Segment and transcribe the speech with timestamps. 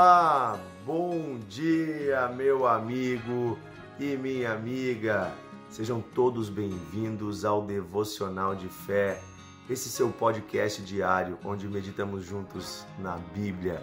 [0.00, 0.56] Olá,
[0.86, 3.58] bom dia, meu amigo
[3.98, 5.32] e minha amiga.
[5.68, 9.20] Sejam todos bem-vindos ao Devocional de Fé,
[9.68, 13.82] esse seu podcast diário onde meditamos juntos na Bíblia,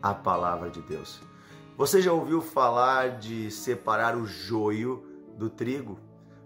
[0.00, 1.20] a palavra de Deus.
[1.76, 5.04] Você já ouviu falar de separar o joio
[5.36, 5.98] do trigo?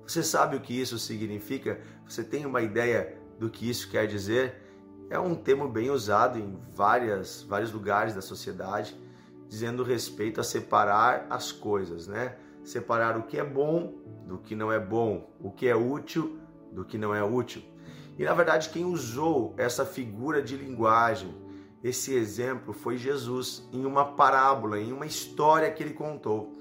[0.06, 1.78] Você sabe o que isso significa?
[2.08, 4.70] Você tem uma ideia do que isso quer dizer?
[5.10, 8.96] é um termo bem usado em várias, vários lugares da sociedade,
[9.50, 12.36] dizendo respeito a separar as coisas, né?
[12.62, 16.38] Separar o que é bom do que não é bom, o que é útil
[16.70, 17.60] do que não é útil.
[18.16, 21.34] E na verdade, quem usou essa figura de linguagem,
[21.82, 26.56] esse exemplo, foi Jesus, em uma parábola, em uma história que ele contou.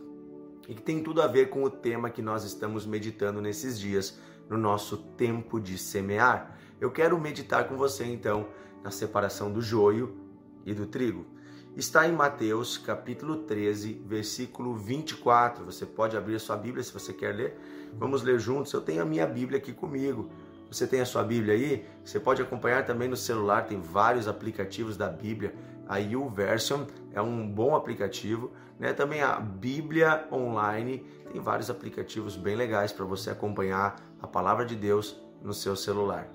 [0.67, 4.19] E que tem tudo a ver com o tema que nós estamos meditando nesses dias,
[4.49, 6.57] no nosso tempo de semear.
[6.81, 8.47] Eu quero meditar com você então
[8.83, 10.17] na separação do joio
[10.65, 11.37] e do trigo.
[11.77, 15.63] Está em Mateus capítulo 13, versículo 24.
[15.63, 17.59] Você pode abrir sua Bíblia se você quer ler.
[17.93, 18.73] Vamos ler juntos.
[18.73, 20.29] Eu tenho a minha Bíblia aqui comigo.
[20.69, 21.85] Você tem a sua Bíblia aí?
[22.03, 25.53] Você pode acompanhar também no celular, tem vários aplicativos da Bíblia.
[25.87, 28.91] A YouVersion é um bom aplicativo, né?
[28.91, 34.75] Também a Bíblia Online tem vários aplicativos bem legais para você acompanhar a palavra de
[34.75, 36.27] Deus no seu celular.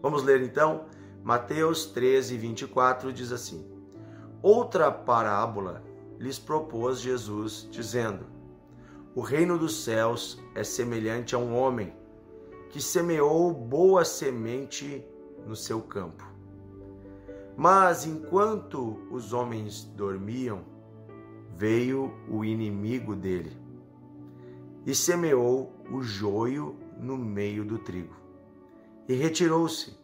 [0.00, 0.86] Vamos ler então?
[1.22, 3.75] Mateus 13, 24 diz assim:
[4.42, 5.82] Outra parábola
[6.18, 8.26] lhes propôs Jesus, dizendo:
[9.14, 11.92] O reino dos céus é semelhante a um homem
[12.70, 15.04] que semeou boa semente
[15.46, 16.24] no seu campo.
[17.56, 20.62] Mas enquanto os homens dormiam,
[21.56, 23.56] veio o inimigo dele
[24.84, 28.14] e semeou o joio no meio do trigo
[29.08, 29.96] e retirou-se.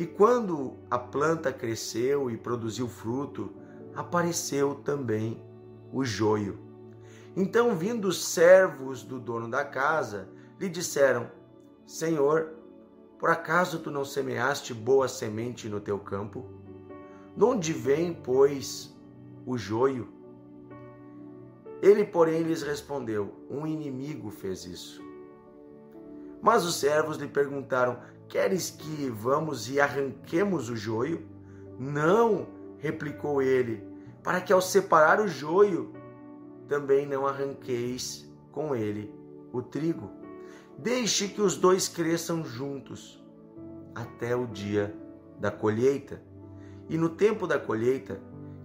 [0.00, 3.52] E quando a planta cresceu e produziu fruto,
[3.94, 5.44] apareceu também
[5.92, 6.58] o joio.
[7.36, 11.30] Então, vindo os servos do dono da casa, lhe disseram:
[11.84, 12.54] Senhor,
[13.18, 16.46] por acaso tu não semeaste boa semente no teu campo?
[17.36, 18.96] De onde vem, pois,
[19.44, 20.08] o joio?
[21.82, 25.09] Ele, porém, lhes respondeu: Um inimigo fez isso.
[26.42, 31.26] Mas os servos lhe perguntaram: Queres que vamos e arranquemos o joio?
[31.78, 32.46] Não,
[32.78, 33.84] replicou ele,
[34.22, 35.92] para que ao separar o joio,
[36.68, 39.12] também não arranqueis com ele
[39.52, 40.10] o trigo.
[40.78, 43.22] Deixe que os dois cresçam juntos
[43.94, 44.94] até o dia
[45.38, 46.22] da colheita.
[46.88, 48.20] E no tempo da colheita,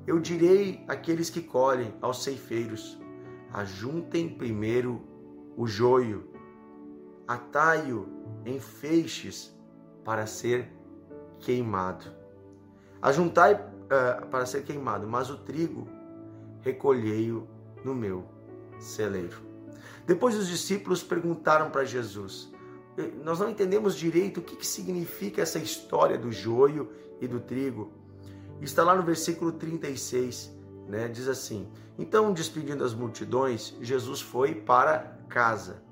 [0.05, 2.99] eu direi àqueles que colhem, aos ceifeiros:
[3.51, 5.01] ajuntem primeiro
[5.57, 6.34] o joio
[7.27, 8.07] atai-o
[8.45, 9.55] em feixes
[10.03, 10.71] para ser
[11.39, 12.05] queimado.
[13.01, 15.87] Ajuntai uh, para ser queimado, mas o trigo
[16.61, 17.47] recolhei-o
[17.83, 18.25] no meu
[18.79, 19.37] celeiro.
[20.05, 22.51] Depois os discípulos perguntaram para Jesus:
[23.23, 27.91] Nós não entendemos direito o que, que significa essa história do joio e do trigo.
[28.61, 30.51] Está lá no versículo 36,
[30.87, 31.07] né?
[31.07, 35.83] Diz assim: Então, despedindo as multidões, Jesus foi para casa.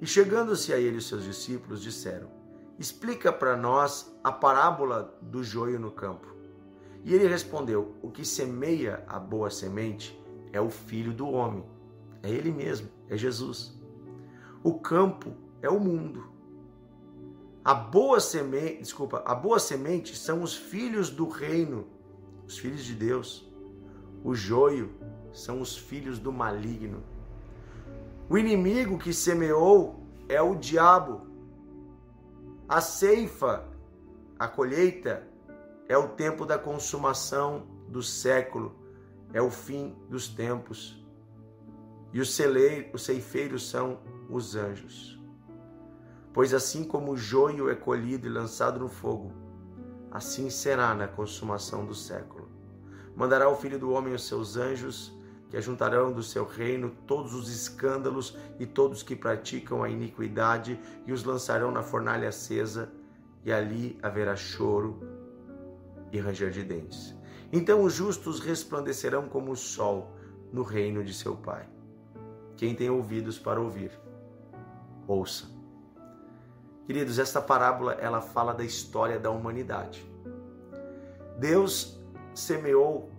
[0.00, 2.30] E chegando-se a ele os seus discípulos, disseram:
[2.78, 6.26] Explica para nós a parábola do joio no campo.
[7.04, 10.18] E ele respondeu: O que semeia a boa semente
[10.52, 11.64] é o filho do homem.
[12.22, 13.76] É ele mesmo, é Jesus.
[14.62, 15.32] O campo
[15.62, 16.28] é o mundo.
[17.64, 21.86] A boa semente, desculpa, a boa semente são os filhos do reino,
[22.46, 23.46] os filhos de Deus.
[24.24, 24.90] O joio
[25.32, 27.02] são os filhos do maligno.
[28.30, 31.26] O inimigo que semeou é o diabo.
[32.68, 33.66] A ceifa,
[34.38, 35.26] a colheita,
[35.88, 38.76] é o tempo da consumação do século,
[39.32, 41.02] é o fim dos tempos.
[42.12, 42.38] E os,
[42.92, 45.18] os ceifeiros são os anjos.
[46.30, 49.32] Pois assim como o joio é colhido e lançado no fogo,
[50.10, 52.46] assim será na consumação do século.
[53.16, 55.17] Mandará o Filho do Homem os seus anjos
[55.48, 61.12] que ajuntarão do seu reino todos os escândalos e todos que praticam a iniquidade e
[61.12, 62.92] os lançarão na fornalha acesa,
[63.44, 65.00] e ali haverá choro
[66.12, 67.14] e ranger de dentes.
[67.52, 70.10] Então os justos resplandecerão como o sol
[70.52, 71.66] no reino de seu Pai.
[72.56, 73.92] Quem tem ouvidos para ouvir,
[75.06, 75.46] ouça.
[76.86, 80.04] Queridos, esta parábola ela fala da história da humanidade.
[81.38, 81.98] Deus
[82.34, 83.10] semeou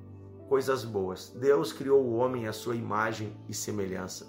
[0.49, 1.31] coisas boas.
[1.39, 4.27] Deus criou o homem à sua imagem e semelhança.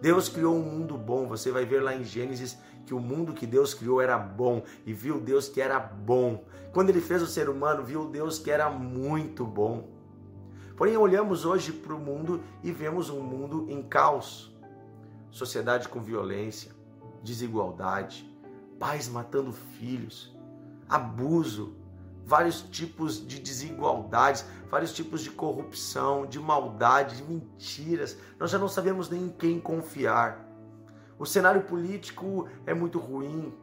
[0.00, 1.28] Deus criou um mundo bom.
[1.28, 4.94] Você vai ver lá em Gênesis que o mundo que Deus criou era bom e
[4.94, 6.42] viu Deus que era bom.
[6.72, 9.86] Quando ele fez o ser humano, viu Deus que era muito bom.
[10.74, 14.56] Porém, olhamos hoje para o mundo e vemos um mundo em caos.
[15.30, 16.72] Sociedade com violência,
[17.22, 18.32] desigualdade,
[18.78, 20.34] pais matando filhos,
[20.88, 21.74] abuso,
[22.28, 28.18] vários tipos de desigualdades, vários tipos de corrupção, de maldade, de mentiras.
[28.38, 30.46] Nós já não sabemos nem em quem confiar.
[31.18, 33.54] O cenário político é muito ruim.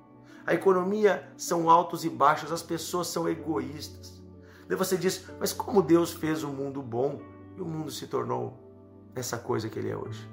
[0.47, 4.19] A economia são altos e baixos, as pessoas são egoístas.
[4.68, 7.21] Daí você diz, mas como Deus fez o mundo bom
[7.56, 8.59] e o mundo se tornou
[9.13, 10.27] essa coisa que ele é hoje?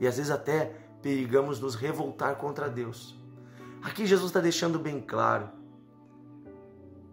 [0.00, 3.20] E às vezes até perigamos nos revoltar contra Deus.
[3.82, 5.50] Aqui Jesus está deixando bem claro: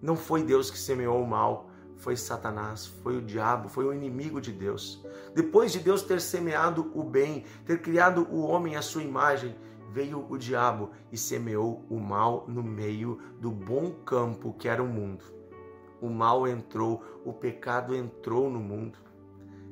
[0.02, 4.42] não foi Deus que semeou o mal, foi Satanás, foi o diabo, foi o inimigo
[4.42, 5.06] de Deus.
[5.36, 9.56] Depois de Deus ter semeado o bem, ter criado o homem à sua imagem,
[9.92, 14.88] veio o diabo e semeou o mal no meio do bom campo que era o
[14.88, 15.24] mundo.
[16.02, 18.98] O mal entrou, o pecado entrou no mundo.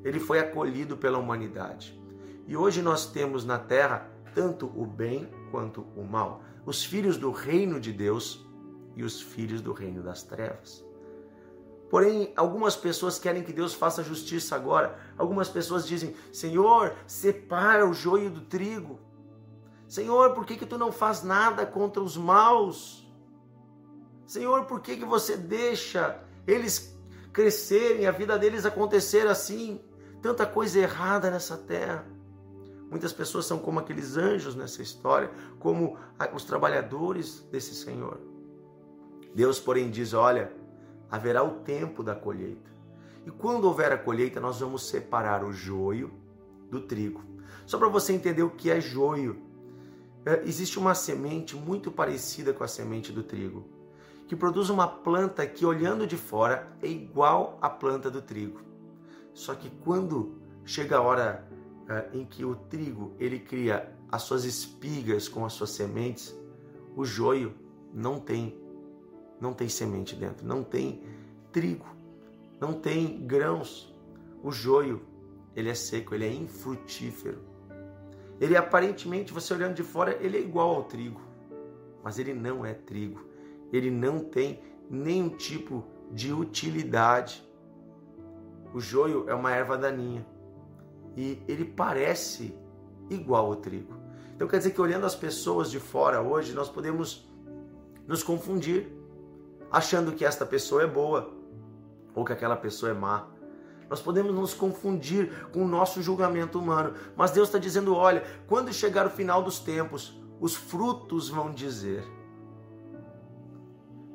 [0.04, 2.00] Ele foi acolhido pela humanidade.
[2.46, 7.32] E hoje nós temos na terra tanto o bem quanto o mal os filhos do
[7.32, 8.48] reino de Deus
[9.00, 10.86] e os filhos do reino das trevas.
[11.90, 15.00] Porém, algumas pessoas querem que Deus faça justiça agora.
[15.18, 19.00] Algumas pessoas dizem: Senhor, separa o joio do trigo.
[19.88, 23.10] Senhor, por que, que tu não faz nada contra os maus?
[24.28, 26.96] Senhor, por que, que você deixa eles
[27.32, 29.82] crescerem, a vida deles acontecer assim?
[30.22, 32.06] Tanta coisa errada nessa terra.
[32.90, 35.98] Muitas pessoas são como aqueles anjos nessa história, como
[36.34, 38.20] os trabalhadores desse Senhor.
[39.34, 40.52] Deus, porém, diz: Olha,
[41.10, 42.70] haverá o tempo da colheita.
[43.26, 46.12] E quando houver a colheita, nós vamos separar o joio
[46.70, 47.24] do trigo.
[47.66, 49.42] Só para você entender o que é joio,
[50.26, 53.66] é, existe uma semente muito parecida com a semente do trigo,
[54.28, 58.62] que produz uma planta que, olhando de fora, é igual à planta do trigo.
[59.34, 60.36] Só que quando
[60.66, 61.48] chega a hora
[61.88, 66.36] é, em que o trigo ele cria as suas espigas com as suas sementes,
[66.96, 67.54] o joio
[67.94, 68.59] não tem
[69.40, 71.02] não tem semente dentro, não tem
[71.52, 71.86] trigo,
[72.60, 73.94] não tem grãos.
[74.44, 75.02] O joio,
[75.56, 77.40] ele é seco, ele é infrutífero.
[78.40, 81.22] Ele aparentemente, você olhando de fora, ele é igual ao trigo,
[82.04, 83.26] mas ele não é trigo.
[83.72, 87.44] Ele não tem nenhum tipo de utilidade.
[88.74, 90.26] O joio é uma erva daninha
[91.18, 92.56] e ele parece
[93.10, 93.94] igual ao trigo.
[94.36, 97.30] Então quer dizer que olhando as pessoas de fora hoje, nós podemos
[98.08, 98.88] nos confundir,
[99.72, 101.34] achando que esta pessoa é boa
[102.14, 103.28] ou que aquela pessoa é má.
[103.90, 108.72] Nós podemos nos confundir com o nosso julgamento humano, mas Deus está dizendo: olha, quando
[108.72, 112.04] chegar o final dos tempos, os frutos vão dizer.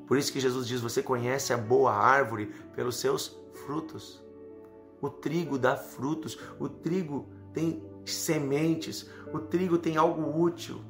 [0.07, 3.37] Por isso que Jesus diz: você conhece a boa árvore pelos seus
[3.67, 4.23] frutos.
[5.01, 10.81] O trigo dá frutos, o trigo tem sementes, o trigo tem algo útil.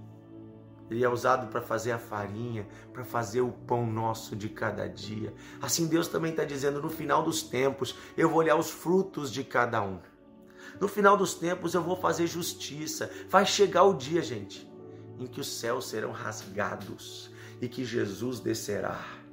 [0.91, 5.33] Ele é usado para fazer a farinha, para fazer o pão nosso de cada dia.
[5.61, 9.43] Assim Deus também está dizendo: no final dos tempos, eu vou olhar os frutos de
[9.43, 9.99] cada um.
[10.81, 13.11] No final dos tempos, eu vou fazer justiça.
[13.29, 14.71] Vai chegar o dia, gente,
[15.19, 19.24] em que os céus serão rasgados e que Jesus descerá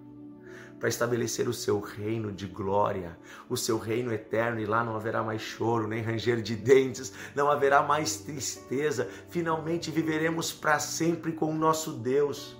[0.81, 3.15] para estabelecer o seu reino de glória,
[3.47, 7.51] o seu reino eterno, e lá não haverá mais choro, nem ranger de dentes, não
[7.51, 9.07] haverá mais tristeza.
[9.29, 12.59] Finalmente viveremos para sempre com o nosso Deus.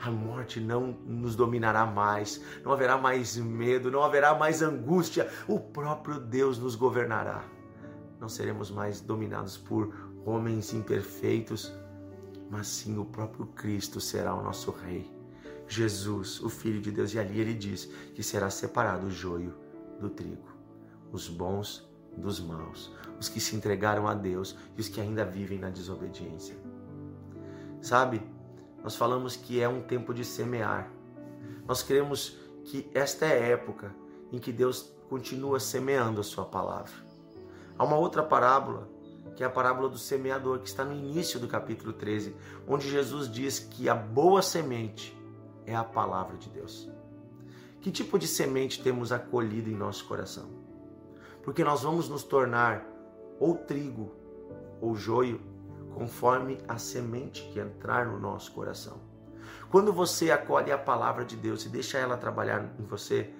[0.00, 5.60] A morte não nos dominará mais, não haverá mais medo, não haverá mais angústia, o
[5.60, 7.44] próprio Deus nos governará.
[8.18, 9.94] Não seremos mais dominados por
[10.26, 11.72] homens imperfeitos,
[12.50, 15.19] mas sim o próprio Cristo será o nosso Rei.
[15.70, 17.84] Jesus, o Filho de Deus, e ali ele diz
[18.14, 19.54] que será separado o joio
[20.00, 20.48] do trigo,
[21.12, 25.60] os bons dos maus, os que se entregaram a Deus e os que ainda vivem
[25.60, 26.56] na desobediência.
[27.80, 28.20] Sabe,
[28.82, 30.90] nós falamos que é um tempo de semear.
[31.66, 33.94] Nós queremos que esta é a época
[34.32, 36.92] em que Deus continua semeando a sua palavra.
[37.78, 38.88] Há uma outra parábola,
[39.36, 42.34] que é a parábola do semeador, que está no início do capítulo 13,
[42.66, 45.19] onde Jesus diz que a boa semente
[45.66, 46.90] é a palavra de Deus.
[47.80, 50.50] Que tipo de semente temos acolhido em nosso coração?
[51.42, 52.86] Porque nós vamos nos tornar
[53.38, 54.12] ou trigo
[54.80, 55.40] ou joio
[55.94, 59.00] conforme a semente que entrar no nosso coração.
[59.70, 63.32] Quando você acolhe a palavra de Deus e deixa ela trabalhar em você,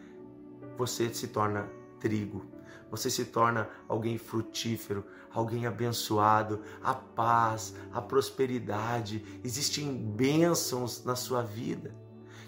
[0.76, 2.44] você se torna trigo.
[2.90, 11.42] Você se torna alguém frutífero, alguém abençoado, a paz, a prosperidade, existem bênçãos na sua
[11.42, 11.94] vida.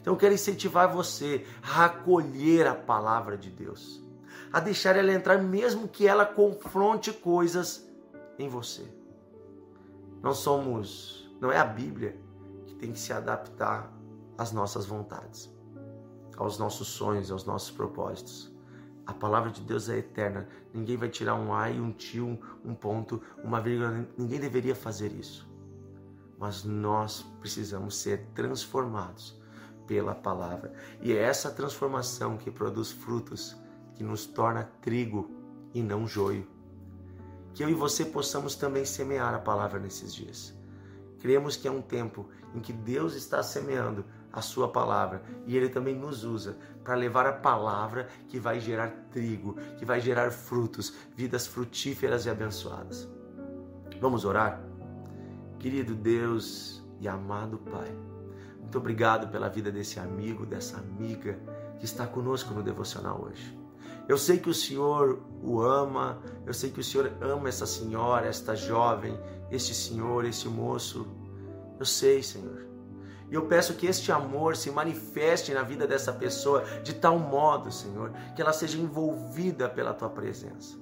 [0.02, 4.04] Então eu quero incentivar você a acolher a palavra de Deus,
[4.52, 7.88] a deixar ela entrar, mesmo que ela confronte coisas
[8.36, 8.84] em você.
[10.20, 12.18] Não somos, não é a Bíblia
[12.66, 13.92] que tem que se adaptar
[14.36, 15.48] às nossas vontades,
[16.36, 18.52] aos nossos sonhos, aos nossos propósitos.
[19.06, 20.48] A palavra de Deus é eterna.
[20.74, 24.04] Ninguém vai tirar um ai, um tio, um ponto, uma vírgula.
[24.16, 25.48] Ninguém deveria fazer isso.
[26.38, 29.41] Mas nós precisamos ser transformados
[29.86, 30.72] pela palavra.
[31.00, 33.56] E é essa transformação que produz frutos,
[33.94, 35.30] que nos torna trigo
[35.74, 36.46] e não joio.
[37.54, 40.54] Que eu e você possamos também semear a palavra nesses dias.
[41.20, 45.68] Cremos que é um tempo em que Deus está semeando a sua palavra e ele
[45.68, 50.94] também nos usa para levar a palavra que vai gerar trigo, que vai gerar frutos,
[51.14, 53.08] vidas frutíferas e abençoadas.
[54.00, 54.60] Vamos orar?
[55.58, 57.94] Querido Deus e amado Pai,
[58.72, 61.38] muito obrigado pela vida desse amigo, dessa amiga
[61.78, 63.54] que está conosco no devocional hoje.
[64.08, 68.26] Eu sei que o Senhor o ama, eu sei que o Senhor ama essa senhora,
[68.26, 69.14] esta jovem,
[69.50, 71.06] este senhor, este moço.
[71.78, 72.66] Eu sei, Senhor.
[73.30, 77.70] E eu peço que este amor se manifeste na vida dessa pessoa de tal modo,
[77.70, 80.78] Senhor, que ela seja envolvida pela tua presença.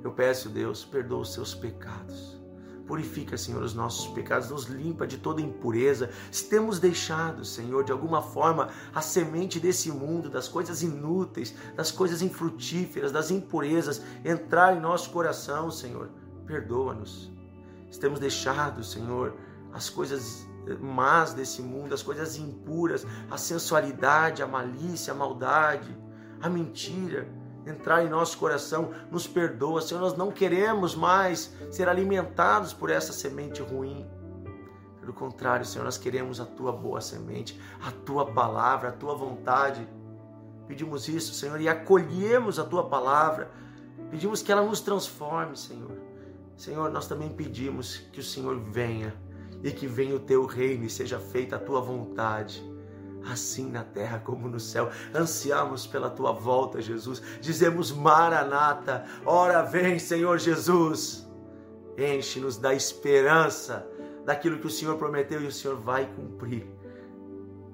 [0.00, 2.40] Eu peço, Deus, perdoa os seus pecados.
[2.86, 6.10] Purifica, Senhor, os nossos pecados, nos limpa de toda impureza.
[6.30, 11.90] Se temos deixado, Senhor, de alguma forma, a semente desse mundo, das coisas inúteis, das
[11.90, 16.10] coisas infrutíferas, das impurezas, entrar em nosso coração, Senhor,
[16.46, 17.30] perdoa-nos.
[17.90, 19.34] Se temos deixado, Senhor,
[19.72, 20.46] as coisas
[20.80, 25.96] más desse mundo, as coisas impuras, a sensualidade, a malícia, a maldade,
[26.40, 32.72] a mentira entrar em nosso coração, nos perdoa, Senhor, nós não queremos mais ser alimentados
[32.72, 34.06] por essa semente ruim.
[35.00, 39.86] Pelo contrário, Senhor, nós queremos a tua boa semente, a tua palavra, a tua vontade.
[40.68, 43.50] Pedimos isso, Senhor, e acolhemos a tua palavra.
[44.10, 45.90] Pedimos que ela nos transforme, Senhor.
[46.56, 49.14] Senhor, nós também pedimos que o Senhor venha
[49.62, 52.62] e que venha o teu reino e seja feita a tua vontade,
[53.28, 54.90] assim na terra como no céu.
[55.14, 57.22] Ansiamos pela tua volta, Jesus.
[57.40, 61.26] Dizemos: Maranata, ora vem, Senhor Jesus.
[61.96, 63.86] Enche-nos da esperança
[64.24, 66.66] daquilo que o Senhor prometeu e o Senhor vai cumprir.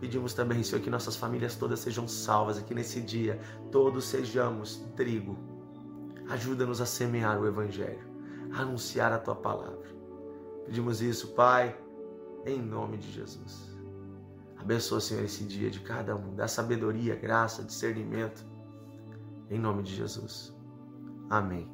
[0.01, 3.41] Pedimos também, Senhor, que nossas famílias todas sejam salvas aqui nesse dia,
[3.73, 5.37] todos sejamos trigo.
[6.29, 8.07] Ajuda-nos a semear o Evangelho,
[8.53, 9.89] a anunciar a tua palavra.
[10.67, 11.77] Pedimos isso, Pai,
[12.47, 13.78] em nome de Jesus.
[14.61, 16.35] Abençoa, Senhor, esse dia de cada um.
[16.35, 18.45] Dá sabedoria, graça, discernimento.
[19.51, 20.55] Em nome de Jesus.
[21.31, 21.71] Amém.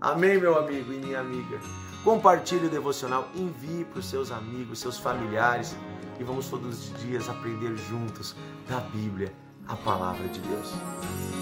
[0.00, 1.58] Amém, meu amigo e minha amiga.
[2.04, 5.76] Compartilhe o devocional, envie para os seus amigos, seus familiares
[6.18, 8.36] e vamos todos os dias aprender juntos
[8.68, 9.32] da Bíblia,
[9.66, 11.39] a palavra de Deus.